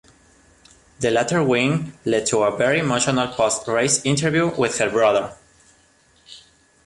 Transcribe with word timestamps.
The 0.99 1.11
latter 1.11 1.43
win 1.43 1.93
led 2.05 2.25
to 2.25 2.39
a 2.41 2.57
very 2.57 2.79
emotional 2.79 3.27
post-race 3.27 4.03
interview 4.03 4.47
with 4.47 4.79
her 4.79 4.89
brother. 4.89 5.37